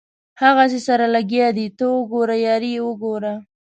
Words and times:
هغسې 0.41 0.79
سره 0.87 1.05
لګیا 1.15 1.47
دي 1.57 1.67
ته 1.77 1.85
وګوره 1.95 2.35
یاري 2.47 2.71
یې 2.75 2.81
وګوره. 2.87 3.33